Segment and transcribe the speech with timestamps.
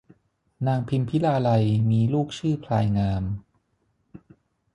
[0.67, 3.23] นางพิมพิลาไลยมีลูกชื่อพลายงาม